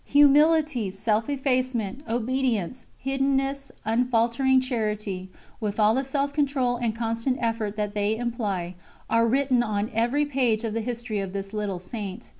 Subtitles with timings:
[0.05, 7.75] Humility, self effacement, obedience, hiddenness, unfaltering charity, with all the self control and constant effort
[7.75, 8.73] that they imply,
[9.11, 12.29] are written on every page of the history of this little Saint.